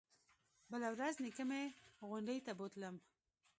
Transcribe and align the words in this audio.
بله 0.71 0.87
ورځ 0.95 1.15
نيكه 1.23 1.43
مې 1.49 1.61
غونډۍ 2.09 2.37
ته 2.45 2.51
بوتلم. 2.59 2.95